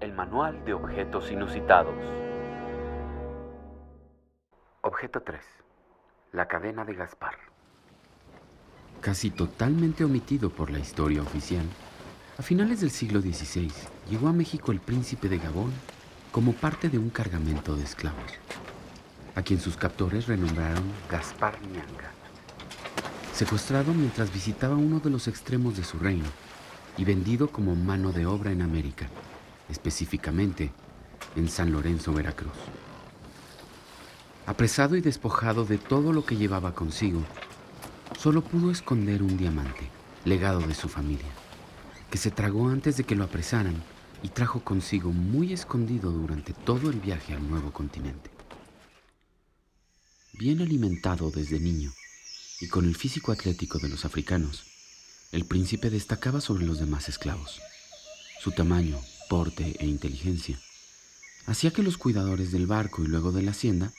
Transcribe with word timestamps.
El 0.00 0.12
manual 0.12 0.64
de 0.64 0.74
objetos 0.74 1.28
inusitados. 1.32 1.96
Objeto 4.80 5.22
3. 5.22 5.40
La 6.30 6.46
cadena 6.46 6.84
de 6.84 6.94
Gaspar. 6.94 7.34
Casi 9.00 9.30
totalmente 9.30 10.04
omitido 10.04 10.50
por 10.50 10.70
la 10.70 10.78
historia 10.78 11.20
oficial, 11.20 11.66
a 12.38 12.42
finales 12.42 12.80
del 12.80 12.92
siglo 12.92 13.20
XVI 13.20 13.72
llegó 14.08 14.28
a 14.28 14.32
México 14.32 14.70
el 14.70 14.78
príncipe 14.78 15.28
de 15.28 15.38
Gabón 15.38 15.72
como 16.30 16.52
parte 16.52 16.88
de 16.88 16.98
un 16.98 17.10
cargamento 17.10 17.74
de 17.74 17.82
esclavos, 17.82 18.38
a 19.34 19.42
quien 19.42 19.58
sus 19.58 19.76
captores 19.76 20.28
renombraron 20.28 20.84
Gaspar 21.10 21.60
Ñanga. 21.62 22.12
Secuestrado 23.34 23.92
mientras 23.94 24.32
visitaba 24.32 24.76
uno 24.76 25.00
de 25.00 25.10
los 25.10 25.26
extremos 25.26 25.76
de 25.76 25.82
su 25.82 25.98
reino 25.98 26.28
y 26.96 27.04
vendido 27.04 27.48
como 27.48 27.74
mano 27.74 28.12
de 28.12 28.26
obra 28.26 28.52
en 28.52 28.62
América, 28.62 29.08
específicamente 29.68 30.72
en 31.36 31.48
San 31.48 31.72
Lorenzo, 31.72 32.12
Veracruz. 32.12 32.56
Apresado 34.46 34.96
y 34.96 35.00
despojado 35.00 35.64
de 35.64 35.78
todo 35.78 36.12
lo 36.12 36.24
que 36.24 36.36
llevaba 36.36 36.74
consigo, 36.74 37.22
solo 38.18 38.42
pudo 38.42 38.70
esconder 38.70 39.22
un 39.22 39.36
diamante, 39.36 39.90
legado 40.24 40.60
de 40.60 40.74
su 40.74 40.88
familia, 40.88 41.30
que 42.10 42.18
se 42.18 42.30
tragó 42.30 42.68
antes 42.68 42.96
de 42.96 43.04
que 43.04 43.14
lo 43.14 43.24
apresaran 43.24 43.82
y 44.22 44.28
trajo 44.30 44.64
consigo 44.64 45.12
muy 45.12 45.52
escondido 45.52 46.10
durante 46.10 46.52
todo 46.52 46.90
el 46.90 46.98
viaje 47.00 47.34
al 47.34 47.48
nuevo 47.48 47.72
continente. 47.72 48.30
Bien 50.32 50.60
alimentado 50.60 51.30
desde 51.30 51.60
niño 51.60 51.92
y 52.60 52.68
con 52.68 52.84
el 52.84 52.96
físico 52.96 53.32
atlético 53.32 53.78
de 53.78 53.88
los 53.88 54.04
africanos, 54.04 54.64
el 55.30 55.44
príncipe 55.44 55.90
destacaba 55.90 56.40
sobre 56.40 56.64
los 56.64 56.78
demás 56.78 57.08
esclavos. 57.08 57.60
Su 58.40 58.52
tamaño, 58.52 58.98
porte 59.28 59.76
e 59.78 59.86
inteligencia 59.86 60.58
hacía 61.46 61.70
que 61.70 61.82
los 61.82 61.96
cuidadores 61.96 62.52
del 62.52 62.66
barco 62.66 63.02
y 63.02 63.06
luego 63.06 63.32
de 63.32 63.42
la 63.42 63.52
hacienda 63.52 63.92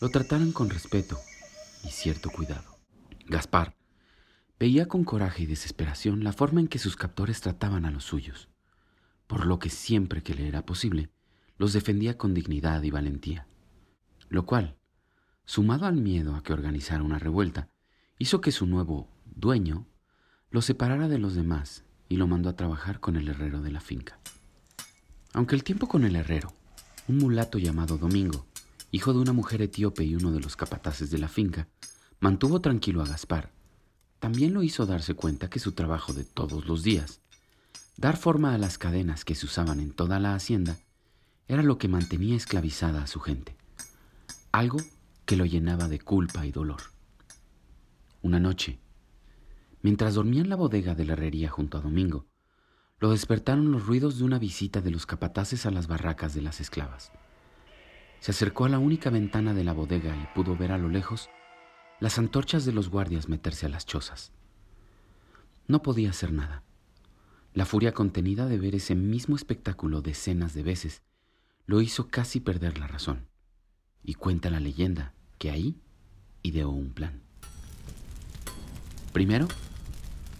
lo 0.00 0.08
trataran 0.08 0.52
con 0.52 0.70
respeto 0.70 1.18
y 1.84 1.88
cierto 1.88 2.30
cuidado. 2.30 2.78
Gaspar 3.26 3.76
veía 4.58 4.86
con 4.88 5.04
coraje 5.04 5.42
y 5.42 5.46
desesperación 5.46 6.24
la 6.24 6.32
forma 6.32 6.60
en 6.60 6.68
que 6.68 6.78
sus 6.78 6.96
captores 6.96 7.40
trataban 7.40 7.84
a 7.84 7.90
los 7.90 8.04
suyos 8.04 8.48
por 9.26 9.46
lo 9.46 9.58
que 9.58 9.70
siempre 9.70 10.22
que 10.22 10.34
le 10.34 10.48
era 10.48 10.64
posible, 10.64 11.10
los 11.58 11.72
defendía 11.72 12.16
con 12.16 12.34
dignidad 12.34 12.82
y 12.82 12.90
valentía. 12.90 13.46
Lo 14.28 14.46
cual, 14.46 14.76
sumado 15.44 15.86
al 15.86 15.96
miedo 15.96 16.34
a 16.34 16.42
que 16.42 16.52
organizara 16.52 17.02
una 17.02 17.18
revuelta, 17.18 17.68
hizo 18.18 18.40
que 18.40 18.52
su 18.52 18.66
nuevo 18.66 19.08
dueño 19.24 19.86
lo 20.50 20.62
separara 20.62 21.08
de 21.08 21.18
los 21.18 21.34
demás 21.34 21.84
y 22.08 22.16
lo 22.16 22.26
mandó 22.26 22.48
a 22.48 22.56
trabajar 22.56 23.00
con 23.00 23.16
el 23.16 23.28
herrero 23.28 23.62
de 23.62 23.72
la 23.72 23.80
finca. 23.80 24.20
Aunque 25.36 25.54
el 25.54 25.62
tiempo 25.62 25.86
con 25.86 26.04
el 26.04 26.16
herrero, 26.16 26.52
un 27.06 27.18
mulato 27.18 27.58
llamado 27.58 27.98
Domingo, 27.98 28.46
hijo 28.90 29.12
de 29.12 29.20
una 29.20 29.32
mujer 29.32 29.62
etíope 29.62 30.02
y 30.02 30.16
uno 30.16 30.32
de 30.32 30.40
los 30.40 30.56
capataces 30.56 31.10
de 31.10 31.18
la 31.18 31.28
finca, 31.28 31.68
mantuvo 32.18 32.60
tranquilo 32.60 33.02
a 33.02 33.06
Gaspar, 33.06 33.52
también 34.18 34.52
lo 34.52 34.64
hizo 34.64 34.86
darse 34.86 35.14
cuenta 35.14 35.48
que 35.48 35.60
su 35.60 35.70
trabajo 35.72 36.12
de 36.12 36.24
todos 36.24 36.66
los 36.66 36.82
días 36.82 37.20
Dar 37.98 38.18
forma 38.18 38.54
a 38.54 38.58
las 38.58 38.76
cadenas 38.76 39.24
que 39.24 39.34
se 39.34 39.46
usaban 39.46 39.80
en 39.80 39.90
toda 39.90 40.20
la 40.20 40.34
hacienda 40.34 40.78
era 41.48 41.62
lo 41.62 41.78
que 41.78 41.88
mantenía 41.88 42.36
esclavizada 42.36 43.02
a 43.02 43.06
su 43.06 43.20
gente, 43.20 43.56
algo 44.52 44.78
que 45.24 45.36
lo 45.36 45.46
llenaba 45.46 45.88
de 45.88 45.98
culpa 45.98 46.44
y 46.44 46.52
dolor. 46.52 46.82
Una 48.20 48.38
noche, 48.38 48.78
mientras 49.80 50.14
dormía 50.14 50.42
en 50.42 50.50
la 50.50 50.56
bodega 50.56 50.94
de 50.94 51.06
la 51.06 51.14
herrería 51.14 51.48
junto 51.48 51.78
a 51.78 51.80
Domingo, 51.80 52.26
lo 52.98 53.10
despertaron 53.10 53.72
los 53.72 53.86
ruidos 53.86 54.18
de 54.18 54.24
una 54.24 54.38
visita 54.38 54.80
de 54.80 54.90
los 54.90 55.04
capataces 55.04 55.66
a 55.66 55.70
las 55.70 55.86
barracas 55.86 56.34
de 56.34 56.40
las 56.40 56.60
esclavas. 56.60 57.12
Se 58.20 58.30
acercó 58.30 58.64
a 58.64 58.70
la 58.70 58.78
única 58.78 59.10
ventana 59.10 59.52
de 59.52 59.64
la 59.64 59.74
bodega 59.74 60.16
y 60.16 60.26
pudo 60.34 60.56
ver 60.56 60.72
a 60.72 60.78
lo 60.78 60.88
lejos 60.88 61.28
las 62.00 62.18
antorchas 62.18 62.64
de 62.64 62.72
los 62.72 62.88
guardias 62.88 63.28
meterse 63.28 63.66
a 63.66 63.68
las 63.68 63.84
chozas. 63.84 64.32
No 65.68 65.82
podía 65.82 66.10
hacer 66.10 66.32
nada. 66.32 66.62
La 67.52 67.66
furia 67.66 67.92
contenida 67.92 68.46
de 68.46 68.58
ver 68.58 68.74
ese 68.74 68.94
mismo 68.94 69.36
espectáculo 69.36 70.00
decenas 70.00 70.54
de 70.54 70.62
veces 70.62 71.02
lo 71.66 71.80
hizo 71.82 72.08
casi 72.08 72.40
perder 72.40 72.78
la 72.78 72.86
razón. 72.86 73.26
Y 74.02 74.14
cuenta 74.14 74.50
la 74.50 74.60
leyenda 74.60 75.14
que 75.38 75.50
ahí 75.50 75.76
ideó 76.42 76.70
un 76.70 76.92
plan. 76.92 77.22
Primero, 79.12 79.48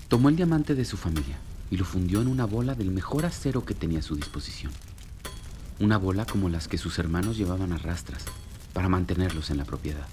tomó 0.09 0.29
el 0.29 0.37
diamante 0.37 0.75
de 0.75 0.85
su 0.85 0.97
familia 0.97 1.39
y 1.71 1.77
lo 1.77 1.85
fundió 1.85 2.21
en 2.21 2.29
una 2.29 2.45
bola 2.45 2.75
del 2.75 2.91
mejor 2.91 3.27
acero 3.27 3.65
que 3.65 3.75
tenía 3.75 4.01
a 4.01 4.03
su 4.03 4.17
disposición. 4.17 4.73
Una 5.79 5.99
bola 5.99 6.25
como 6.25 6.49
las 6.49 6.69
que 6.69 6.79
sus 6.79 6.99
hermanos 6.99 7.37
llevaban 7.37 7.73
a 7.73 7.79
rastras 7.79 8.25
para 8.73 8.89
mantenerlos 8.89 9.51
en 9.51 9.59
la 9.59 9.65
propiedad. 9.65 10.07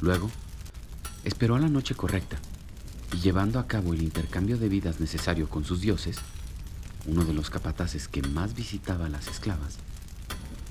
Luego, 0.00 0.30
esperó 1.24 1.56
a 1.56 1.60
la 1.60 1.68
noche 1.68 1.94
correcta 1.94 2.38
y 3.12 3.18
llevando 3.18 3.58
a 3.58 3.66
cabo 3.66 3.94
el 3.94 4.02
intercambio 4.02 4.58
de 4.58 4.68
vidas 4.68 5.00
necesario 5.00 5.48
con 5.48 5.64
sus 5.64 5.80
dioses, 5.80 6.18
uno 7.06 7.24
de 7.24 7.32
los 7.32 7.50
capataces 7.50 8.08
que 8.08 8.22
más 8.22 8.54
visitaba 8.54 9.06
a 9.06 9.08
las 9.10 9.28
esclavas, 9.28 9.78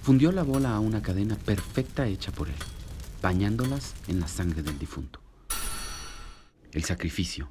fundió 0.04 0.32
la 0.32 0.44
bola 0.44 0.76
a 0.76 0.80
una 0.80 1.02
cadena 1.02 1.36
perfecta 1.36 2.08
hecha 2.08 2.32
por 2.32 2.50
él, 2.50 2.56
bañándolas 3.22 3.94
en 4.08 4.20
la 4.20 4.28
sangre 4.28 4.62
del 4.62 4.78
difunto. 4.78 5.20
El 6.72 6.84
sacrificio, 6.84 7.50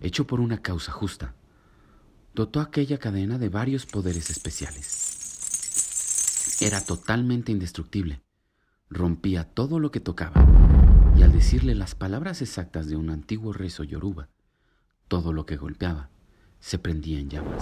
hecho 0.00 0.26
por 0.26 0.40
una 0.40 0.58
causa 0.58 0.92
justa, 0.92 1.34
dotó 2.38 2.60
aquella 2.60 2.98
cadena 2.98 3.36
de 3.36 3.48
varios 3.48 3.84
poderes 3.84 4.30
especiales. 4.30 4.86
Era 6.60 6.80
totalmente 6.80 7.50
indestructible, 7.50 8.22
rompía 8.88 9.42
todo 9.42 9.80
lo 9.80 9.90
que 9.90 9.98
tocaba 9.98 10.46
y 11.16 11.24
al 11.24 11.32
decirle 11.32 11.74
las 11.74 11.96
palabras 11.96 12.40
exactas 12.40 12.86
de 12.86 12.94
un 12.94 13.10
antiguo 13.10 13.52
rezo 13.52 13.82
yoruba, 13.82 14.28
todo 15.08 15.32
lo 15.32 15.46
que 15.46 15.56
golpeaba 15.56 16.10
se 16.60 16.78
prendía 16.78 17.18
en 17.18 17.28
llamas. 17.28 17.60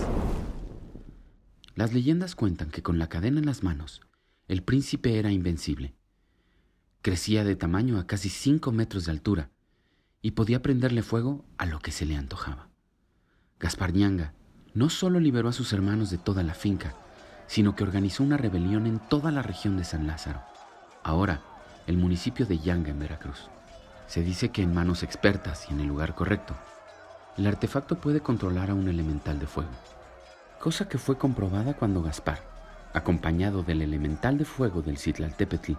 Las 1.75 1.94
leyendas 1.94 2.34
cuentan 2.34 2.70
que 2.70 2.82
con 2.82 2.98
la 2.98 3.08
cadena 3.08 3.38
en 3.38 3.47
las 3.47 3.62
manos, 3.62 4.03
el 4.47 4.62
príncipe 4.62 5.19
era 5.19 5.32
invencible. 5.32 5.94
Crecía 7.00 7.44
de 7.44 7.56
tamaño 7.56 7.98
a 7.98 8.06
casi 8.06 8.28
cinco 8.28 8.72
metros 8.72 9.06
de 9.06 9.12
altura 9.12 9.48
y 10.20 10.32
podía 10.32 10.60
prenderle 10.60 11.00
fuego 11.00 11.47
a 11.56 11.64
lo 11.64 11.78
que 11.78 11.93
se 11.93 12.04
le 12.04 12.14
antojaba. 12.14 12.69
Gaspar 13.58 13.94
no 14.76 14.91
solo 14.91 15.20
liberó 15.20 15.48
a 15.48 15.54
sus 15.54 15.72
hermanos 15.72 16.10
de 16.10 16.19
toda 16.19 16.42
la 16.42 16.53
finca, 16.53 16.92
sino 17.47 17.75
que 17.75 17.82
organizó 17.82 18.22
una 18.22 18.37
rebelión 18.37 18.87
en 18.87 18.98
toda 18.98 19.31
la 19.31 19.41
región 19.41 19.78
de 19.78 19.84
San 19.84 20.06
Lázaro. 20.06 20.42
Ahora, 21.03 21.41
el 21.87 21.97
municipio 21.97 22.44
de 22.44 22.59
Yanga 22.59 22.91
en 22.91 22.98
Veracruz. 22.98 23.48
Se 24.06 24.20
dice 24.20 24.50
que 24.50 24.60
en 24.60 24.75
manos 24.75 25.03
expertas 25.03 25.66
y 25.70 25.72
en 25.72 25.81
el 25.81 25.87
lugar 25.87 26.14
correcto, 26.14 26.54
el 27.38 27.47
artefacto 27.47 27.98
puede 27.98 28.20
controlar 28.20 28.69
a 28.69 28.75
un 28.75 28.87
elemental 28.87 29.38
de 29.38 29.47
fuego, 29.47 29.70
cosa 30.60 30.87
que 30.91 30.98
fue 30.98 31.16
comprobada 31.16 31.72
cuando 31.72 32.03
Gaspar, 32.03 32.41
acompañado 32.93 33.62
del 33.62 33.81
elemental 33.81 34.37
de 34.37 34.44
fuego 34.44 34.82
del 34.82 34.98
Citlaltépetl, 34.98 35.72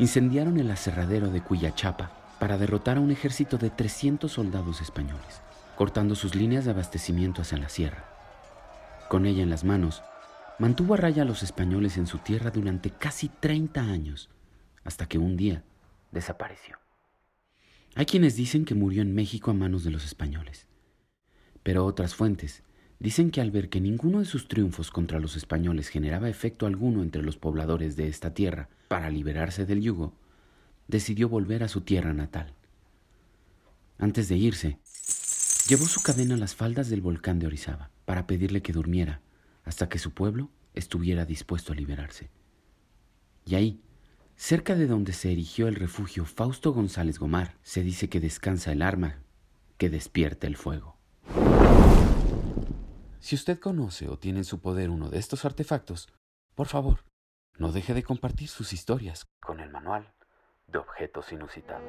incendiaron 0.00 0.58
el 0.58 0.72
aserradero 0.72 1.30
de 1.30 1.40
Cuyachapa 1.40 2.10
para 2.40 2.58
derrotar 2.58 2.96
a 2.96 3.00
un 3.00 3.12
ejército 3.12 3.58
de 3.58 3.70
300 3.70 4.32
soldados 4.32 4.80
españoles, 4.80 5.40
cortando 5.76 6.16
sus 6.16 6.34
líneas 6.34 6.64
de 6.64 6.72
abastecimiento 6.72 7.40
hacia 7.40 7.58
la 7.58 7.68
sierra. 7.68 8.13
Con 9.08 9.26
ella 9.26 9.42
en 9.42 9.50
las 9.50 9.64
manos, 9.64 10.02
mantuvo 10.58 10.94
a 10.94 10.96
raya 10.96 11.22
a 11.22 11.26
los 11.26 11.42
españoles 11.42 11.96
en 11.96 12.06
su 12.06 12.18
tierra 12.18 12.50
durante 12.50 12.90
casi 12.90 13.28
30 13.28 13.80
años 13.80 14.30
hasta 14.84 15.06
que 15.06 15.18
un 15.18 15.36
día 15.36 15.64
desapareció. 16.12 16.78
Hay 17.94 18.06
quienes 18.06 18.36
dicen 18.36 18.64
que 18.64 18.74
murió 18.74 19.02
en 19.02 19.14
México 19.14 19.50
a 19.50 19.54
manos 19.54 19.84
de 19.84 19.90
los 19.90 20.04
españoles, 20.04 20.66
pero 21.62 21.84
otras 21.84 22.14
fuentes 22.14 22.62
dicen 22.98 23.30
que 23.30 23.40
al 23.40 23.50
ver 23.50 23.68
que 23.68 23.80
ninguno 23.80 24.20
de 24.20 24.24
sus 24.24 24.48
triunfos 24.48 24.90
contra 24.90 25.20
los 25.20 25.36
españoles 25.36 25.88
generaba 25.88 26.28
efecto 26.28 26.66
alguno 26.66 27.02
entre 27.02 27.22
los 27.22 27.36
pobladores 27.36 27.96
de 27.96 28.08
esta 28.08 28.34
tierra 28.34 28.68
para 28.88 29.10
liberarse 29.10 29.66
del 29.66 29.80
yugo, 29.80 30.14
decidió 30.88 31.28
volver 31.28 31.62
a 31.62 31.68
su 31.68 31.82
tierra 31.82 32.12
natal. 32.12 32.54
Antes 33.98 34.28
de 34.28 34.36
irse, 34.36 34.78
llevó 35.66 35.86
su 35.86 36.02
cadena 36.02 36.34
a 36.34 36.38
las 36.38 36.54
faldas 36.54 36.88
del 36.88 37.00
volcán 37.00 37.38
de 37.38 37.46
Orizaba 37.46 37.90
para 38.04 38.26
pedirle 38.26 38.62
que 38.62 38.72
durmiera 38.72 39.20
hasta 39.64 39.88
que 39.88 39.98
su 39.98 40.12
pueblo 40.12 40.50
estuviera 40.74 41.24
dispuesto 41.24 41.72
a 41.72 41.76
liberarse. 41.76 42.30
Y 43.46 43.54
ahí, 43.54 43.84
Cerca 44.36 44.74
de 44.74 44.86
donde 44.86 45.12
se 45.12 45.32
erigió 45.32 45.68
el 45.68 45.76
refugio 45.76 46.24
Fausto 46.24 46.72
González 46.72 47.18
Gomar, 47.18 47.56
se 47.62 47.82
dice 47.82 48.08
que 48.08 48.20
descansa 48.20 48.72
el 48.72 48.82
arma 48.82 49.22
que 49.78 49.90
despierta 49.90 50.46
el 50.46 50.56
fuego. 50.56 50.96
Si 53.20 53.36
usted 53.36 53.58
conoce 53.58 54.08
o 54.08 54.18
tiene 54.18 54.40
en 54.40 54.44
su 54.44 54.60
poder 54.60 54.90
uno 54.90 55.08
de 55.08 55.18
estos 55.18 55.44
artefactos, 55.44 56.08
por 56.54 56.66
favor, 56.66 57.04
no 57.56 57.72
deje 57.72 57.94
de 57.94 58.02
compartir 58.02 58.48
sus 58.48 58.72
historias 58.72 59.26
con 59.40 59.60
el 59.60 59.70
manual 59.70 60.12
de 60.66 60.78
objetos 60.78 61.32
inusitados. 61.32 61.88